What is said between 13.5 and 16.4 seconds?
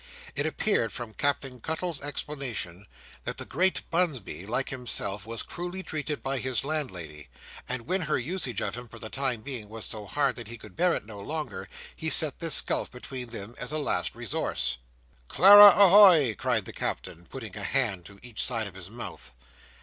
as a last resource. "Clara a hoy!"